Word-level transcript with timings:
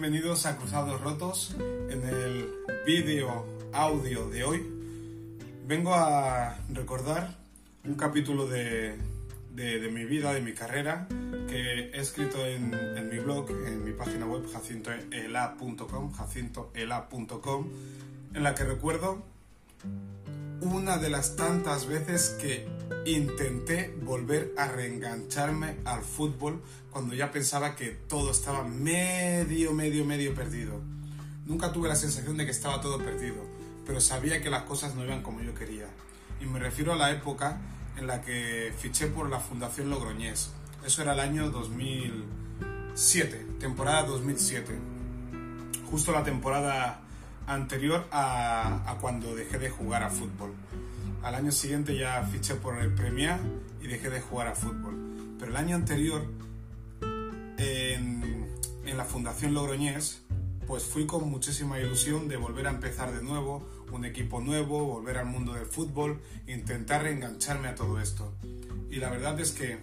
bienvenidos 0.00 0.46
a 0.46 0.56
Cruzados 0.56 0.98
Rotos. 1.02 1.54
En 1.90 2.02
el 2.02 2.48
vídeo 2.86 3.44
audio 3.74 4.30
de 4.30 4.44
hoy 4.44 4.66
vengo 5.66 5.94
a 5.94 6.56
recordar 6.72 7.36
un 7.84 7.96
capítulo 7.96 8.46
de, 8.46 8.96
de, 9.52 9.90
mi 9.90 10.06
vida, 10.06 10.32
de 10.32 10.40
mi 10.40 10.54
carrera, 10.54 11.06
que 11.46 11.90
he 11.90 12.00
escrito 12.00 12.46
en, 12.46 12.72
en 12.72 13.10
mi 13.10 13.18
blog, 13.18 13.50
en 13.50 13.84
mi 13.84 13.92
página 13.92 14.24
web 14.24 14.50
jacintoela.com, 14.50 16.12
jacintoela.com, 16.14 17.68
en 18.32 18.42
la 18.42 18.54
que 18.54 18.64
recuerdo 18.64 19.22
una 20.60 20.98
de 20.98 21.08
las 21.08 21.36
tantas 21.36 21.86
veces 21.86 22.36
que 22.40 22.68
intenté 23.06 23.94
volver 24.02 24.52
a 24.58 24.68
reengancharme 24.68 25.76
al 25.84 26.02
fútbol 26.02 26.62
cuando 26.90 27.14
ya 27.14 27.30
pensaba 27.30 27.76
que 27.76 27.88
todo 27.88 28.30
estaba 28.30 28.64
medio, 28.64 29.72
medio, 29.72 30.04
medio 30.04 30.34
perdido. 30.34 30.80
Nunca 31.46 31.72
tuve 31.72 31.88
la 31.88 31.96
sensación 31.96 32.36
de 32.36 32.44
que 32.44 32.50
estaba 32.50 32.80
todo 32.80 32.98
perdido, 32.98 33.42
pero 33.86 34.00
sabía 34.00 34.42
que 34.42 34.50
las 34.50 34.64
cosas 34.64 34.94
no 34.94 35.04
iban 35.04 35.22
como 35.22 35.40
yo 35.40 35.54
quería. 35.54 35.86
Y 36.40 36.44
me 36.46 36.58
refiero 36.58 36.92
a 36.92 36.96
la 36.96 37.10
época 37.10 37.58
en 37.96 38.06
la 38.06 38.22
que 38.22 38.72
fiché 38.78 39.06
por 39.06 39.30
la 39.30 39.40
Fundación 39.40 39.88
Logroñés. 39.90 40.50
Eso 40.84 41.02
era 41.02 41.14
el 41.14 41.20
año 41.20 41.50
2007, 41.50 43.46
temporada 43.58 44.04
2007. 44.04 44.78
Justo 45.90 46.12
la 46.12 46.22
temporada 46.22 47.00
anterior 47.54 48.06
a, 48.12 48.96
cuando 49.00 49.34
dejé 49.34 49.58
de 49.58 49.70
jugar 49.70 50.02
a 50.02 50.10
fútbol. 50.10 50.52
Al 51.22 51.34
año 51.34 51.52
siguiente 51.52 51.96
ya 51.96 52.22
fiché 52.22 52.54
por 52.54 52.78
el 52.78 52.94
Premier 52.94 53.38
y 53.82 53.88
dejé 53.88 54.08
de 54.10 54.20
jugar 54.20 54.46
a 54.46 54.54
fútbol. 54.54 55.36
Pero 55.38 55.50
el 55.50 55.56
año 55.56 55.76
anterior, 55.76 56.24
en, 57.58 58.46
en 58.84 58.96
la 58.96 59.04
Fundación 59.04 59.54
Logroñés, 59.54 60.22
pues 60.66 60.84
fui 60.84 61.06
con 61.06 61.28
muchísima 61.28 61.80
ilusión 61.80 62.28
de 62.28 62.36
volver 62.36 62.68
a 62.68 62.70
empezar 62.70 63.12
de 63.12 63.22
nuevo, 63.22 63.68
un 63.90 64.04
equipo 64.04 64.40
nuevo, 64.40 64.84
volver 64.84 65.18
al 65.18 65.26
mundo 65.26 65.54
del 65.54 65.66
fútbol, 65.66 66.20
intentar 66.46 67.02
reengancharme 67.02 67.68
a 67.68 67.74
todo 67.74 68.00
esto. 68.00 68.32
Y 68.88 68.96
la 68.96 69.10
verdad 69.10 69.38
es 69.40 69.52
que 69.52 69.78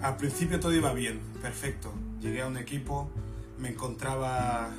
al 0.00 0.16
principio 0.16 0.60
todo 0.60 0.72
iba 0.72 0.92
bien, 0.92 1.20
perfecto. 1.42 1.92
Llegué 2.20 2.42
a 2.42 2.46
un 2.46 2.56
equipo, 2.56 3.10
me 3.58 3.70
encontraba 3.70 4.70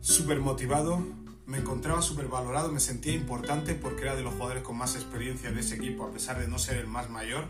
súper 0.00 0.40
motivado, 0.40 1.02
me 1.46 1.58
encontraba 1.58 2.02
súper 2.02 2.28
valorado, 2.28 2.70
me 2.70 2.80
sentía 2.80 3.14
importante 3.14 3.74
porque 3.74 4.02
era 4.02 4.14
de 4.14 4.22
los 4.22 4.34
jugadores 4.34 4.62
con 4.62 4.76
más 4.76 4.96
experiencia 4.96 5.50
de 5.50 5.60
ese 5.60 5.76
equipo, 5.76 6.04
a 6.04 6.12
pesar 6.12 6.38
de 6.38 6.46
no 6.46 6.58
ser 6.58 6.76
el 6.76 6.86
más 6.86 7.08
mayor, 7.08 7.46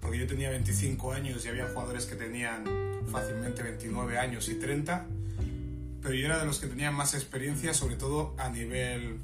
porque 0.00 0.18
yo 0.18 0.26
tenía 0.26 0.50
25 0.50 1.12
años 1.12 1.44
y 1.44 1.48
había 1.48 1.66
jugadores 1.68 2.06
que 2.06 2.14
tenían 2.14 2.64
fácilmente 3.10 3.62
29 3.62 4.18
años 4.18 4.48
y 4.48 4.54
30, 4.54 5.06
pero 6.02 6.14
yo 6.14 6.26
era 6.26 6.38
de 6.38 6.46
los 6.46 6.58
que 6.58 6.66
tenían 6.66 6.94
más 6.94 7.14
experiencia, 7.14 7.74
sobre 7.74 7.96
todo 7.96 8.34
a 8.38 8.48
nivel, 8.48 9.18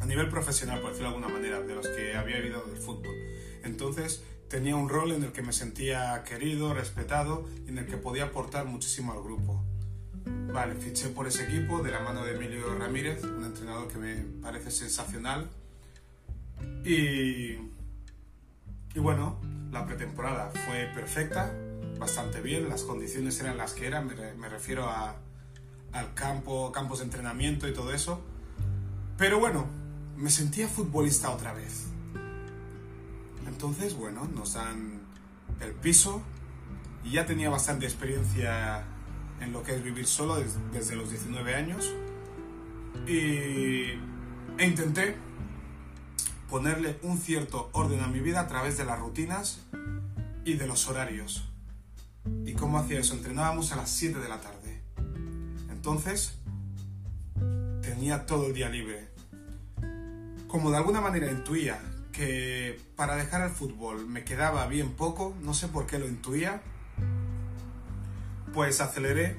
a 0.00 0.06
nivel 0.06 0.28
profesional, 0.28 0.80
por 0.80 0.90
decirlo 0.90 1.10
de 1.10 1.16
alguna 1.16 1.34
manera, 1.34 1.60
de 1.60 1.74
los 1.74 1.86
que 1.88 2.16
había 2.16 2.38
vivido 2.38 2.64
del 2.66 2.78
fútbol. 2.78 3.14
Entonces 3.64 4.22
tenía 4.48 4.76
un 4.76 4.88
rol 4.88 5.12
en 5.12 5.24
el 5.24 5.32
que 5.32 5.42
me 5.42 5.52
sentía 5.52 6.22
querido, 6.24 6.72
respetado 6.72 7.46
y 7.66 7.70
en 7.70 7.78
el 7.78 7.86
que 7.86 7.96
podía 7.96 8.24
aportar 8.24 8.66
muchísimo 8.66 9.12
al 9.12 9.22
grupo. 9.22 9.62
Vale, 10.26 10.74
fiché 10.74 11.10
por 11.10 11.26
ese 11.26 11.44
equipo 11.44 11.82
de 11.82 11.90
la 11.90 12.00
mano 12.00 12.24
de 12.24 12.34
Emilio 12.34 12.74
Ramírez, 12.78 13.22
un 13.24 13.44
entrenador 13.44 13.88
que 13.88 13.98
me 13.98 14.14
parece 14.42 14.70
sensacional. 14.70 15.50
Y, 16.84 17.58
y 18.94 18.98
bueno, 18.98 19.38
la 19.70 19.84
pretemporada 19.84 20.50
fue 20.50 20.90
perfecta, 20.94 21.52
bastante 21.98 22.40
bien, 22.40 22.68
las 22.68 22.82
condiciones 22.82 23.38
eran 23.40 23.58
las 23.58 23.74
que 23.74 23.86
eran, 23.86 24.06
me, 24.06 24.48
refiero 24.48 24.88
a, 24.88 25.16
al 25.92 26.14
campo, 26.14 26.72
campos 26.72 26.98
de 26.98 27.04
entrenamiento 27.04 27.68
y 27.68 27.74
todo 27.74 27.92
eso. 27.92 28.22
Pero 29.18 29.38
bueno, 29.38 29.66
me 30.16 30.30
sentía 30.30 30.68
futbolista 30.68 31.30
otra 31.30 31.52
vez. 31.52 31.84
Entonces, 33.46 33.94
bueno, 33.94 34.28
nos 34.34 34.54
dan 34.54 35.00
el 35.60 35.72
piso 35.72 36.22
y 37.04 37.12
ya 37.12 37.26
tenía 37.26 37.50
bastante 37.50 37.86
experiencia 37.86 38.84
en 39.40 39.52
lo 39.52 39.62
que 39.62 39.74
es 39.74 39.82
vivir 39.82 40.06
solo 40.06 40.36
desde 40.72 40.96
los 40.96 41.10
19 41.10 41.54
años 41.54 41.92
y, 43.06 43.90
e 44.58 44.64
intenté 44.64 45.16
ponerle 46.48 46.98
un 47.02 47.18
cierto 47.18 47.68
orden 47.72 48.00
a 48.00 48.08
mi 48.08 48.20
vida 48.20 48.40
a 48.40 48.48
través 48.48 48.76
de 48.78 48.84
las 48.84 48.98
rutinas 48.98 49.60
y 50.44 50.54
de 50.54 50.66
los 50.66 50.88
horarios. 50.88 51.44
¿Y 52.44 52.54
cómo 52.54 52.78
hacía 52.78 53.00
eso? 53.00 53.14
Entrenábamos 53.14 53.72
a 53.72 53.76
las 53.76 53.90
7 53.90 54.18
de 54.18 54.28
la 54.28 54.40
tarde. 54.40 54.80
Entonces, 55.70 56.38
tenía 57.82 58.26
todo 58.26 58.46
el 58.46 58.54
día 58.54 58.68
libre. 58.68 59.08
Como 60.48 60.70
de 60.70 60.76
alguna 60.76 61.00
manera 61.00 61.30
intuía 61.30 61.80
que 62.12 62.80
para 62.96 63.16
dejar 63.16 63.42
el 63.42 63.50
fútbol 63.50 64.06
me 64.06 64.24
quedaba 64.24 64.66
bien 64.66 64.92
poco, 64.92 65.34
no 65.42 65.52
sé 65.54 65.68
por 65.68 65.86
qué 65.86 65.98
lo 65.98 66.08
intuía, 66.08 66.62
pues 68.56 68.80
aceleré 68.80 69.36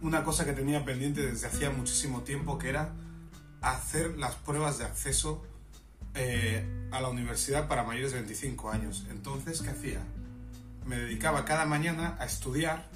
una 0.00 0.24
cosa 0.24 0.46
que 0.46 0.54
tenía 0.54 0.86
pendiente 0.86 1.20
desde 1.20 1.48
hacía 1.48 1.68
muchísimo 1.68 2.22
tiempo, 2.22 2.56
que 2.56 2.70
era 2.70 2.94
hacer 3.60 4.16
las 4.18 4.36
pruebas 4.36 4.78
de 4.78 4.86
acceso 4.86 5.42
eh, 6.14 6.64
a 6.92 7.02
la 7.02 7.10
universidad 7.10 7.68
para 7.68 7.84
mayores 7.84 8.12
de 8.12 8.20
25 8.20 8.70
años. 8.70 9.04
Entonces, 9.10 9.60
¿qué 9.60 9.68
hacía? 9.68 10.00
Me 10.86 10.96
dedicaba 10.96 11.44
cada 11.44 11.66
mañana 11.66 12.16
a 12.18 12.24
estudiar 12.24 12.88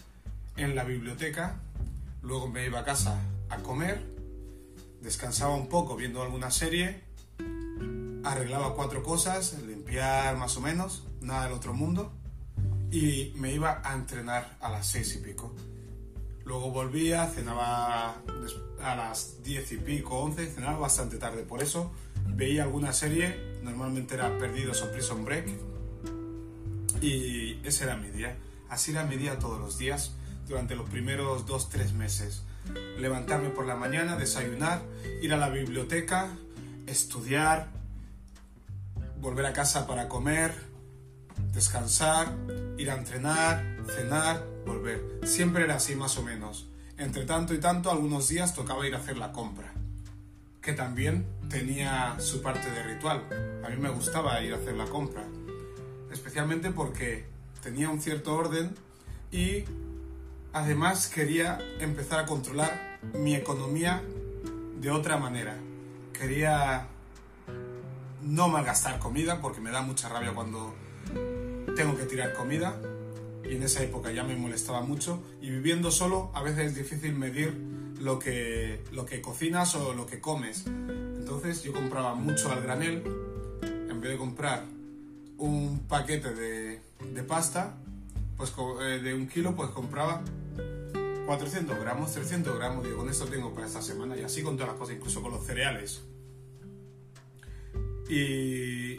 en 0.57 0.75
la 0.75 0.85
biblioteca, 0.85 1.57
luego 2.23 2.49
me 2.49 2.65
iba 2.65 2.81
a 2.81 2.85
casa 2.85 3.21
a 3.51 3.59
comer, 3.59 4.03
descansaba 5.03 5.55
un 5.55 5.69
poco 5.69 5.97
viendo 5.97 6.23
alguna 6.23 6.51
serie, 6.51 7.03
arreglaba 8.25 8.75
cuatro 8.75 9.03
cosas, 9.03 9.55
limpiar 9.67 10.39
más 10.39 10.57
o 10.57 10.63
menos, 10.63 11.07
nada 11.21 11.45
del 11.45 11.53
otro 11.53 11.75
mundo, 11.75 12.16
y 12.97 13.33
me 13.37 13.53
iba 13.53 13.83
a 13.85 13.95
entrenar 13.95 14.57
a 14.59 14.71
las 14.71 14.87
seis 14.87 15.15
y 15.17 15.19
pico. 15.19 15.55
Luego 16.47 16.71
volvía, 16.71 17.27
cenaba 17.27 18.23
a 18.83 18.97
las 18.97 19.43
diez 19.43 19.71
y 19.73 19.77
pico, 19.77 20.19
once, 20.19 20.47
cenaba 20.47 20.79
bastante 20.79 21.19
tarde. 21.19 21.43
Por 21.43 21.63
eso 21.63 21.93
veía 22.27 22.63
alguna 22.63 22.95
serie, 22.95 23.59
normalmente 23.63 24.15
era 24.15 24.39
Perdidos 24.39 24.81
o 24.81 24.91
Prison 24.93 25.27
Break, 25.27 25.47
y 27.03 27.61
ese 27.65 27.85
era 27.85 27.97
mi 27.97 28.09
día. 28.09 28.39
Así 28.71 28.93
era 28.93 29.05
mi 29.05 29.17
día 29.17 29.39
todos 29.39 29.61
los 29.61 29.77
días 29.77 30.13
durante 30.49 30.75
los 30.75 30.89
primeros 30.89 31.45
dos, 31.45 31.69
tres 31.69 31.93
meses. 31.93 32.45
Levantarme 32.99 33.51
por 33.51 33.67
la 33.67 33.77
mañana, 33.77 34.17
desayunar, 34.17 34.81
ir 35.21 35.35
a 35.35 35.37
la 35.37 35.51
biblioteca, 35.51 36.31
estudiar, 36.87 37.69
volver 39.21 39.45
a 39.45 39.53
casa 39.53 39.87
para 39.87 40.09
comer, 40.09 40.55
descansar, 41.57 42.29
ir 42.77 42.91
a 42.91 42.97
entrenar, 42.97 43.65
cenar, 43.87 44.45
volver. 44.67 45.03
Siempre 45.25 45.65
era 45.65 45.77
así 45.77 45.97
más 45.97 46.19
o 46.19 46.23
menos. 46.23 46.69
Entre 46.99 47.25
tanto 47.25 47.55
y 47.55 47.59
tanto, 47.59 47.91
algunos 47.91 48.29
días 48.29 48.55
tocaba 48.55 48.87
ir 48.87 48.95
a 48.95 48.99
hacer 48.99 49.17
la 49.17 49.33
compra, 49.33 49.73
que 50.61 50.75
también 50.75 51.27
tenía 51.49 52.21
su 52.21 52.43
parte 52.43 52.71
de 52.71 52.83
ritual. 52.83 53.23
A 53.65 53.71
mí 53.71 53.77
me 53.77 53.89
gustaba 53.89 54.41
ir 54.43 54.53
a 54.53 54.59
hacer 54.59 54.75
la 54.75 54.85
compra, 54.85 55.25
especialmente 56.13 56.71
porque 56.73 57.25
tenía 57.63 57.89
un 57.89 58.03
cierto 58.03 58.35
orden 58.35 58.75
y 59.33 59.65
además 60.53 61.09
quería 61.09 61.59
empezar 61.81 62.21
a 62.21 62.27
controlar 62.27 62.99
mi 63.15 63.35
economía 63.35 64.03
de 64.79 64.91
otra 64.91 65.17
manera. 65.17 65.57
Quería 66.13 66.87
no 68.23 68.49
malgastar 68.49 68.99
comida 68.99 69.41
porque 69.41 69.61
me 69.61 69.71
da 69.71 69.81
mucha 69.81 70.11
rabia 70.11 70.35
cuando 70.35 70.75
tengo 71.77 71.97
que 71.97 72.05
tirar 72.05 72.33
comida. 72.33 72.81
Y 73.45 73.55
en 73.55 73.63
esa 73.63 73.83
época 73.85 74.11
ya 74.11 74.25
me 74.25 74.35
molestaba 74.35 74.81
mucho. 74.81 75.23
Y 75.41 75.51
viviendo 75.51 75.93
solo 75.93 76.33
a 76.35 76.43
veces 76.43 76.67
es 76.67 76.75
difícil 76.75 77.15
medir 77.15 77.55
lo 78.01 78.19
que, 78.19 78.83
lo 78.93 79.07
que 79.07 79.21
cocinas 79.21 79.75
o 79.77 79.93
lo 79.93 80.07
que 80.07 80.19
comes. 80.19 80.67
Entonces 80.67 81.63
yo 81.63 81.73
compraba 81.73 82.15
mucho 82.15 82.51
al 82.51 82.63
granel, 82.63 83.03
en 83.63 84.01
vez 84.01 84.11
de 84.11 84.17
comprar 84.17 84.65
un 85.39 85.81
paquete 85.89 86.35
de, 86.35 86.81
de 87.13 87.23
pasta, 87.23 87.77
pues 88.37 88.53
eh, 88.83 89.01
de 89.03 89.15
un 89.15 89.29
kilo, 89.29 89.55
pues 89.55 89.71
compraba 89.71 90.23
400 91.27 91.79
gramos, 91.79 92.13
300 92.13 92.57
gramos, 92.57 92.85
digo, 92.85 92.99
con 92.99 93.09
esto 93.09 93.27
tengo 93.27 93.53
para 93.55 93.67
esta 93.67 93.83
semana. 93.83 94.17
Y 94.17 94.23
así 94.23 94.43
con 94.43 94.57
todas 94.57 94.71
las 94.73 94.79
cosas, 94.79 94.97
incluso 94.97 95.23
con 95.23 95.33
los 95.33 95.45
cereales. 95.45 96.03
Y 98.09 98.97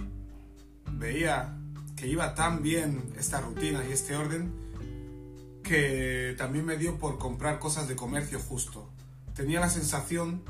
veía 0.92 1.58
que 1.98 2.08
iba 2.08 2.34
tan 2.36 2.62
bien 2.62 3.12
esta 3.18 3.42
rutina 3.42 3.84
y 3.88 3.92
este 3.92 4.16
orden 4.16 4.54
que 5.64 6.34
también 6.38 6.66
me 6.66 6.78
dio 6.78 6.98
por 6.98 7.18
comprar 7.18 7.60
cosas 7.60 7.90
de 7.90 7.96
comercio 7.98 8.40
justo. 8.40 8.90
Tenía 9.36 9.60
la 9.60 9.70
sensación 9.70 10.44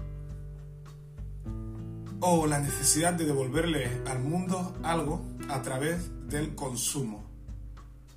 o 2.19 2.45
la 2.45 2.59
necesidad 2.59 3.13
de 3.13 3.25
devolverle 3.25 3.89
al 4.05 4.19
mundo 4.19 4.75
algo 4.83 5.25
a 5.49 5.61
través 5.63 6.11
del 6.29 6.53
consumo. 6.53 7.25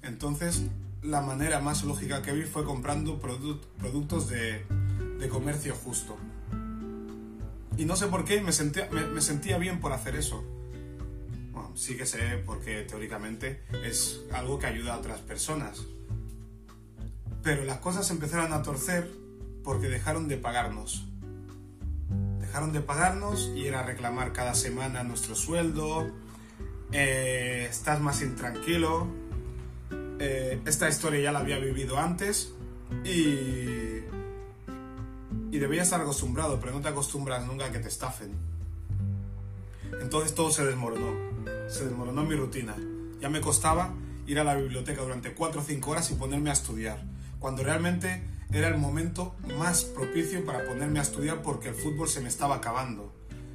Entonces 0.03 0.63
la 1.03 1.23
manera 1.23 1.61
más 1.61 1.85
lógica 1.85 2.23
que 2.23 2.33
vi 2.33 2.43
fue 2.43 2.65
comprando 2.65 3.19
productos 3.19 4.29
de, 4.29 4.67
de, 5.19 5.29
comercio 5.29 5.75
justo. 5.75 6.17
Y 7.79 7.85
no 7.87 7.97
sé 7.97 8.07
por 8.09 8.25
qué 8.25 8.43
me 8.43 8.53
sentía, 8.53 8.89
me, 8.91 9.21
sentía 9.23 9.57
bien 9.57 9.81
por 9.81 9.93
hacer 9.93 10.17
eso. 10.17 10.45
Sí 11.75 11.97
que 11.97 12.07
sé 12.07 12.43
porque 12.45 12.83
teóricamente 12.83 13.63
es 13.85 14.21
algo 14.33 14.59
que 14.59 14.67
ayuda 14.67 14.95
a 14.95 14.99
otras 14.99 15.21
personas. 15.21 15.87
Pero 17.43 17.65
las 17.65 17.79
cosas 17.79 18.11
empezaron 18.11 18.53
a 18.53 18.63
torcer 18.63 19.11
porque 19.65 19.89
dejaron 19.89 20.29
de 20.29 20.37
pagarnos. 20.37 21.07
Dejaron 22.39 22.73
de 22.73 22.81
pagarnos 22.81 23.51
y 23.55 23.67
era 23.67 23.83
reclamar 23.83 24.33
cada 24.33 24.55
semana 24.55 25.05
nuestro 25.05 25.35
sueldo, 25.35 26.11
eh, 26.93 27.67
estás 27.71 28.01
más 28.01 28.23
intranquilo. 28.23 29.07
Eh, 30.19 30.61
esta 30.67 30.89
historia 30.89 31.21
ya 31.21 31.33
la 31.33 31.39
había 31.39 31.59
vivido 31.59 31.99
antes 31.99 32.53
y, 33.05 34.03
y 35.51 35.59
debía 35.59 35.83
estar 35.83 36.01
acostumbrado, 36.01 36.61
pero 36.61 36.73
no 36.73 36.81
te 36.81 36.89
acostumbras 36.89 37.47
nunca 37.47 37.67
a 37.67 37.73
que 37.73 37.79
te 37.79 37.89
estafen. 37.89 38.33
Entonces 40.01 40.35
todo 40.35 40.51
se 40.51 40.65
desmoronó, 40.65 41.40
se 41.71 41.85
desmoronó 41.85 42.25
mi 42.25 42.37
rutina. 42.37 42.77
Ya 43.21 43.31
me 43.31 43.41
costaba 43.41 43.95
ir 44.27 44.39
a 44.39 44.45
la 44.45 44.55
biblioteca 44.55 45.03
durante 45.03 45.33
4 45.33 45.61
o 45.61 45.65
5 45.65 45.91
horas 45.91 46.11
y 46.11 46.15
ponerme 46.15 46.51
a 46.51 46.55
estudiar, 46.55 47.03
cuando 47.39 47.63
realmente 47.63 48.23
era 48.53 48.69
el 48.69 48.79
momento 48.79 49.37
más 49.59 49.85
propicio 49.85 50.45
para 50.45 50.65
ponerme 50.67 50.99
a 50.99 51.03
estudiar 51.03 51.43
porque 51.43 51.69
el 51.69 51.75
fútbol 51.75 52.09
se 52.09 52.21
me 52.21 52.29
estaba 52.29 52.57
acabando. 52.57 53.15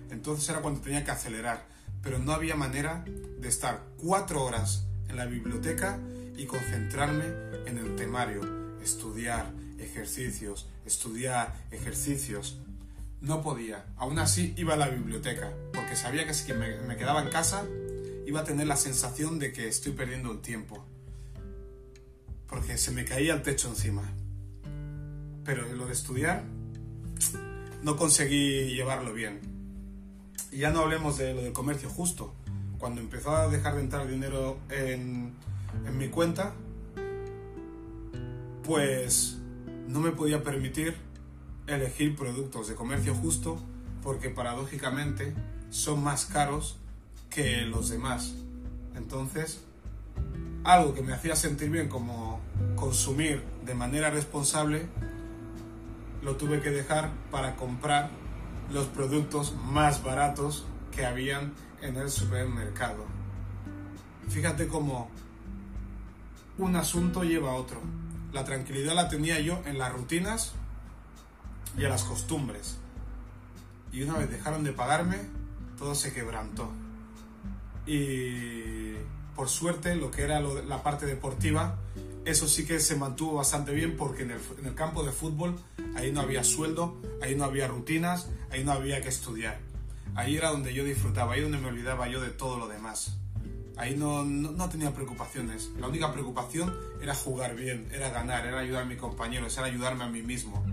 Entonces 0.10 0.48
era 0.50 0.62
cuando 0.62 0.82
tenía 0.82 1.04
que 1.04 1.12
acelerar 1.12 1.76
pero 2.06 2.20
no 2.20 2.32
había 2.34 2.56
manera 2.56 3.04
de 3.04 3.48
estar 3.50 3.82
cuatro 3.98 4.46
horas 4.46 4.86
en 5.10 5.18
la 5.18 5.26
biblioteca 5.26 6.00
y 6.38 6.46
concentrarme 6.46 7.26
en 7.66 7.80
el 7.80 7.96
temario, 7.96 8.42
estudiar 8.82 9.52
ejercicios, 9.80 10.70
estudiar 10.86 11.56
ejercicios. 11.72 12.60
No 13.22 13.42
podía. 13.42 13.86
Aún 13.98 14.20
así 14.20 14.54
iba 14.56 14.76
a 14.76 14.78
la 14.78 14.88
biblioteca, 14.88 15.52
porque 15.74 15.96
sabía 15.96 16.28
que 16.28 16.36
si 16.36 16.54
me, 16.54 16.80
me 16.82 16.96
quedaba 16.96 17.24
en 17.24 17.30
casa 17.30 17.66
iba 18.26 18.42
a 18.42 18.44
tener 18.44 18.68
la 18.68 18.76
sensación 18.76 19.40
de 19.40 19.54
que 19.54 19.68
estoy 19.68 19.92
perdiendo 19.92 20.32
el 20.32 20.40
tiempo. 20.40 20.84
Porque 22.48 22.78
se 22.78 22.92
me 22.92 23.06
caía 23.06 23.34
el 23.34 23.42
techo 23.42 23.70
encima. 23.70 24.04
Pero 25.44 25.72
lo 25.74 25.86
de 25.86 25.94
estudiar 25.94 26.44
no 27.84 27.98
conseguí 27.98 28.74
llevarlo 28.74 29.14
bien. 29.14 29.40
Y 30.52 30.58
ya 30.58 30.72
no 30.72 30.80
hablemos 30.82 31.18
de 31.18 31.34
lo 31.34 31.42
del 31.42 31.54
comercio 31.54 31.90
justo. 31.90 32.34
Cuando 32.78 33.02
empezó 33.02 33.36
a 33.36 33.48
dejar 33.48 33.76
de 33.76 33.82
entrar 33.82 34.08
dinero 34.08 34.58
en, 34.70 35.34
en 35.86 35.98
mi 35.98 36.10
cuenta, 36.10 36.54
pues 38.64 39.38
no 39.88 40.00
me 40.00 40.12
podía 40.12 40.44
permitir 40.44 40.96
elegir 41.68 42.16
productos 42.16 42.68
de 42.68 42.76
comercio 42.76 43.14
justo 43.14 43.60
porque 44.04 44.30
paradójicamente 44.30 45.34
son 45.70 46.04
más 46.04 46.26
caros 46.26 46.78
que 47.36 47.66
los 47.66 47.90
demás. 47.90 48.34
Entonces, 48.96 49.60
algo 50.64 50.94
que 50.94 51.02
me 51.02 51.12
hacía 51.12 51.36
sentir 51.36 51.70
bien 51.70 51.90
como 51.90 52.40
consumir 52.78 53.44
de 53.66 53.76
manera 53.76 54.10
responsable, 54.10 54.88
lo 56.24 56.38
tuve 56.38 56.62
que 56.62 56.72
dejar 56.72 57.12
para 57.32 57.58
comprar 57.58 58.10
los 58.72 58.86
productos 58.88 59.54
más 59.66 60.02
baratos 60.02 60.66
que 60.96 61.06
habían 61.06 61.54
en 61.82 61.98
el 61.98 62.10
supermercado. 62.10 63.04
Fíjate 64.30 64.68
cómo 64.68 65.10
un 66.58 66.78
asunto 66.78 67.24
lleva 67.26 67.52
a 67.52 67.56
otro. 67.56 67.82
La 68.32 68.46
tranquilidad 68.46 68.96
la 68.96 69.10
tenía 69.10 69.42
yo 69.42 69.62
en 69.66 69.78
las 69.78 69.92
rutinas 69.92 70.54
y 71.78 71.84
en 71.84 71.90
las 71.90 72.06
costumbres. 72.06 72.78
Y 73.92 74.04
una 74.04 74.20
vez 74.20 74.30
dejaron 74.30 74.64
de 74.64 74.72
pagarme, 74.72 75.18
todo 75.78 75.96
se 75.96 76.14
quebrantó. 76.14 76.72
Y 77.86 78.94
por 79.36 79.50
suerte, 79.50 79.96
lo 79.96 80.12
que 80.12 80.24
era 80.24 80.40
la 80.40 80.82
parte 80.82 81.06
deportiva, 81.06 81.78
eso 82.26 82.48
sí 82.48 82.66
que 82.66 82.80
se 82.80 82.96
mantuvo 82.96 83.36
bastante 83.36 83.72
bien 83.72 83.96
porque 83.98 84.24
en 84.24 84.32
el, 84.32 84.76
campo 84.76 85.04
de 85.04 85.12
fútbol 85.12 85.56
ahí 85.96 86.12
no 86.12 86.22
había 86.22 86.44
sueldo, 86.44 87.00
ahí 87.22 87.36
no 87.36 87.44
había 87.44 87.68
rutinas, 87.68 88.30
ahí 88.50 88.64
no 88.64 88.72
había 88.72 89.02
que 89.02 89.10
estudiar. 89.10 89.60
Ahí 90.16 90.38
era 90.38 90.50
donde 90.50 90.74
yo 90.74 90.84
disfrutaba, 90.84 91.34
ahí 91.34 91.42
donde 91.42 91.60
me 91.60 91.68
olvidaba 91.68 92.08
yo 92.08 92.22
de 92.22 92.30
todo 92.30 92.58
lo 92.58 92.68
demás. 92.68 93.18
Ahí 93.78 93.96
no, 93.96 94.24
no, 94.24 94.70
tenía 94.70 94.94
preocupaciones. 94.94 95.70
La 95.80 95.88
única 95.88 96.12
preocupación 96.14 96.74
era 97.02 97.14
jugar 97.14 97.56
bien, 97.56 97.90
era 97.94 98.10
ganar, 98.10 98.46
era 98.46 98.60
ayudar 98.60 98.84
a 98.84 98.86
mis 98.86 98.98
compañeros, 98.98 99.58
era 99.58 99.68
ayudarme 99.68 100.06
a 100.06 100.08
mí 100.08 100.22
mismo. 100.22 100.66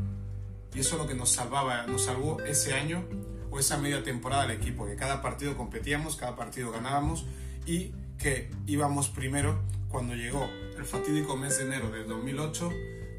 Y 0.72 0.80
eso 0.80 0.94
es 0.94 1.02
lo 1.02 1.08
que 1.08 1.14
nos 1.14 1.30
salvaba, 1.30 1.86
nos 1.86 2.04
salvó 2.04 2.40
ese 2.42 2.72
año 2.72 3.04
o 3.52 3.58
esa 3.60 3.76
media 3.76 4.02
temporada 4.02 4.46
del 4.46 4.52
equipo, 4.52 4.86
que 4.86 4.96
cada 4.96 5.20
partido 5.20 5.56
competíamos, 5.56 6.16
cada 6.16 6.34
partido 6.34 6.72
ganábamos 6.72 7.26
y 7.66 7.92
que 8.18 8.50
íbamos 8.66 9.10
primero 9.10 9.60
cuando 9.90 10.14
llegó 10.14 10.48
el 10.78 10.84
fatídico 10.86 11.36
mes 11.36 11.58
de 11.58 11.64
enero 11.64 11.90
del 11.90 12.08
2008, 12.08 12.70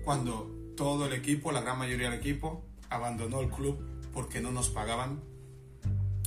cuando 0.04 0.52
todo 0.76 1.06
el 1.06 1.14
equipo, 1.14 1.52
la 1.52 1.62
gran 1.62 1.78
mayoría 1.78 2.10
del 2.10 2.20
equipo, 2.20 2.66
abandonó 2.90 3.42
el 3.42 3.50
club 3.50 3.80
porque 4.12 4.42
no 4.42 4.52
nos 4.52 4.70
pagaban 4.70 5.22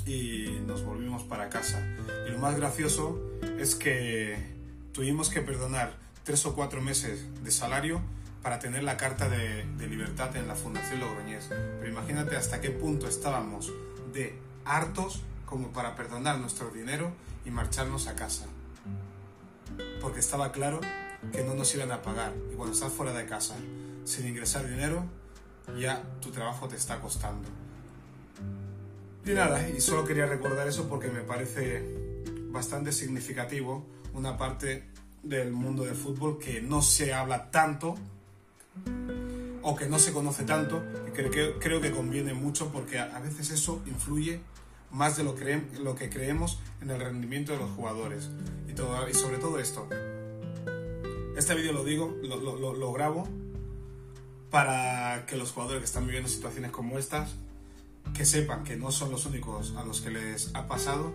y 0.06 0.47
nos 0.64 0.85
volvimos 0.85 1.25
para 1.25 1.49
casa. 1.49 1.85
Y 2.29 2.31
lo 2.31 2.38
más 2.38 2.56
gracioso 2.56 3.20
es 3.58 3.75
que 3.75 4.37
tuvimos 4.93 5.31
que 5.31 5.41
perdonar 5.41 5.99
tres 6.23 6.47
o 6.47 6.55
cuatro 6.55 6.81
meses 6.81 7.26
de 7.43 7.50
salario 7.50 8.00
para 8.41 8.61
tener 8.61 8.85
la 8.85 8.97
carta 8.97 9.29
de, 9.29 9.64
de 9.64 9.88
libertad 9.88 10.37
en 10.37 10.47
la 10.47 10.55
Fundación 10.55 11.00
Logroñés. 11.00 11.49
Pero 11.49 11.88
imagínate 11.88 12.37
hasta 12.37 12.61
qué 12.61 12.70
punto 12.70 13.08
estábamos 13.08 13.73
de 14.17 14.39
hartos 14.65 15.23
como 15.45 15.69
para 15.69 15.95
perdonar 15.95 16.39
nuestro 16.39 16.71
dinero 16.71 17.13
y 17.45 17.51
marcharnos 17.51 18.09
a 18.09 18.17
casa 18.17 18.47
porque 20.01 20.21
estaba 20.21 20.53
claro 20.53 20.81
que 21.33 21.43
no 21.43 21.55
nos 21.55 21.75
iban 21.75 21.91
a 21.93 22.03
pagar. 22.03 22.33
Y 22.53 22.55
cuando 22.55 22.75
estás 22.75 22.93
fuera 22.93 23.13
de 23.13 23.27
casa 23.27 23.57
sin 24.05 24.27
ingresar 24.27 24.69
dinero, 24.69 25.05
ya 25.79 26.03
tu 26.21 26.31
trabajo 26.31 26.69
te 26.69 26.77
está 26.77 27.01
costando. 27.01 27.49
Y 29.25 29.31
nada, 29.31 29.69
y 29.69 29.81
solo 29.81 30.05
quería 30.05 30.27
recordar 30.27 30.69
eso 30.69 30.89
porque 30.89 31.09
me 31.09 31.23
parece 31.23 32.23
bastante 32.51 32.93
significativo 32.93 33.85
una 34.15 34.37
parte 34.39 34.89
del 35.23 35.53
mundo 35.53 35.85
del 35.85 35.96
fútbol 35.96 36.39
que 36.39 36.63
no 36.63 36.81
se 36.81 37.13
habla 37.13 37.51
tanto 37.51 37.96
o 39.69 39.75
que 39.75 39.87
no 39.87 39.99
se 39.99 40.13
conoce 40.13 40.44
tanto 40.44 40.81
creo 41.13 41.31
que, 41.31 41.58
creo 41.58 41.81
que 41.81 41.91
conviene 41.91 42.35
mucho 42.35 42.70
porque 42.70 43.01
a, 43.01 43.19
veces 43.19 43.51
eso 43.51 43.82
influye 43.87 44.41
más 44.93 45.17
de 45.17 45.25
lo, 45.25 45.35
lo 45.82 45.94
que 45.96 46.08
creemos 46.08 46.61
en 46.81 46.91
el 46.91 47.01
rendimiento 47.01 47.53
de 47.53 47.58
los 47.58 47.70
jugadores. 47.70 48.31
Y, 48.69 48.75
todo, 48.75 49.08
y 49.08 49.15
sobre 49.15 49.39
todo 49.39 49.58
esto. 49.58 49.89
Este 51.37 51.55
vídeo 51.55 51.73
lo 51.73 51.85
digo, 51.85 52.17
lo, 52.23 52.37
lo, 52.37 52.75
lo 52.75 52.93
grabo 52.93 53.29
para 54.51 55.27
que 55.27 55.37
los 55.37 55.51
jugadores 55.51 55.81
que 55.81 55.87
están 55.87 56.06
viviendo 56.06 56.29
situaciones 56.29 56.70
como 56.70 56.99
estas, 56.99 57.35
que 58.15 58.25
sepan 58.25 58.63
que 58.63 58.77
no 58.77 58.93
son 58.93 59.11
los 59.11 59.27
únicos 59.27 59.75
a 59.77 59.85
los 59.85 60.01
que 60.01 60.11
les 60.11 60.55
ha 60.55 60.69
pasado 60.69 61.13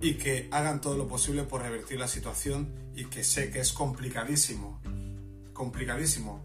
y 0.00 0.14
que 0.14 0.48
hagan 0.52 0.80
todo 0.80 0.96
lo 0.96 1.08
posible 1.08 1.42
por 1.42 1.62
revertir 1.62 1.98
la 1.98 2.08
situación 2.08 2.68
y 2.94 3.06
que 3.06 3.24
sé 3.24 3.50
que 3.50 3.58
es 3.58 3.72
complicadísimo, 3.72 4.80
complicadísimo 5.52 6.40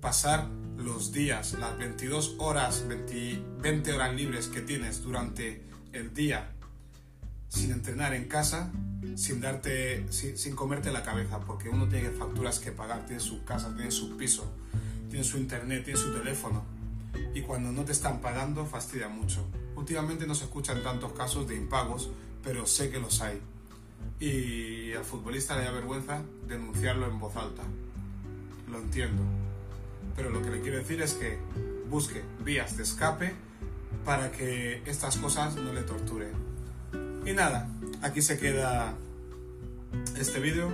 pasar 0.00 0.48
los 0.76 1.12
días, 1.12 1.54
las 1.54 1.76
22 1.78 2.36
horas, 2.38 2.86
20, 2.88 3.42
20 3.60 3.92
horas 3.92 4.14
libres 4.14 4.48
que 4.48 4.60
tienes 4.60 5.02
durante 5.02 5.62
el 5.92 6.12
día 6.14 6.52
sin 7.52 7.70
entrenar 7.70 8.14
en 8.14 8.28
casa, 8.28 8.72
sin 9.14 9.40
darte, 9.42 10.06
sin, 10.10 10.56
comerte 10.56 10.90
la 10.90 11.02
cabeza, 11.02 11.40
porque 11.40 11.68
uno 11.68 11.86
tiene 11.86 12.08
facturas 12.10 12.58
que 12.58 12.72
pagar, 12.72 13.04
tiene 13.04 13.20
su 13.20 13.44
casa, 13.44 13.74
tiene 13.76 13.90
su 13.90 14.16
piso, 14.16 14.50
tiene 15.10 15.22
su 15.22 15.36
internet, 15.36 15.84
tiene 15.84 16.00
su 16.00 16.12
teléfono. 16.14 16.64
Y 17.34 17.42
cuando 17.42 17.70
no 17.70 17.84
te 17.84 17.92
están 17.92 18.22
pagando, 18.22 18.64
fastidia 18.64 19.08
mucho. 19.08 19.46
Últimamente 19.76 20.26
no 20.26 20.34
se 20.34 20.44
escuchan 20.44 20.82
tantos 20.82 21.12
casos 21.12 21.46
de 21.46 21.56
impagos, 21.56 22.10
pero 22.42 22.64
sé 22.64 22.90
que 22.90 22.98
los 22.98 23.20
hay. 23.20 23.38
Y 24.18 24.94
al 24.94 25.04
futbolista 25.04 25.56
le 25.58 25.64
da 25.64 25.72
vergüenza 25.72 26.22
denunciarlo 26.48 27.06
en 27.06 27.20
voz 27.20 27.36
alta. 27.36 27.64
Lo 28.70 28.78
entiendo. 28.78 29.22
Pero 30.16 30.30
lo 30.30 30.42
que 30.42 30.50
le 30.50 30.60
quiero 30.60 30.78
decir 30.78 31.00
es 31.02 31.14
que 31.14 31.38
busque 31.88 32.22
vías 32.44 32.76
de 32.76 32.82
escape 32.82 33.34
para 34.04 34.32
que 34.32 34.82
estas 34.86 35.16
cosas 35.16 35.56
no 35.56 35.72
le 35.72 35.82
torturen. 35.82 36.32
Y 37.24 37.32
nada, 37.32 37.68
aquí 38.02 38.20
se 38.22 38.38
queda 38.38 38.94
este 40.18 40.40
vídeo. 40.40 40.72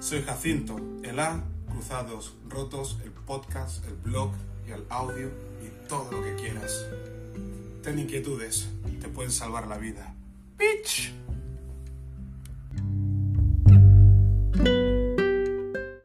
Soy 0.00 0.22
Jacinto, 0.22 0.76
el 1.02 1.18
A, 1.18 1.42
Cruzados 1.70 2.34
Rotos, 2.48 2.98
el 3.04 3.10
podcast, 3.10 3.84
el 3.86 3.94
blog 3.94 4.32
y 4.66 4.72
el 4.72 4.84
audio 4.88 5.30
y 5.62 5.88
todo 5.88 6.10
lo 6.12 6.22
que 6.22 6.34
quieras. 6.36 6.86
Ten 7.82 7.98
inquietudes, 7.98 8.68
te 9.00 9.08
pueden 9.08 9.30
salvar 9.30 9.66
la 9.66 9.78
vida. 9.78 10.14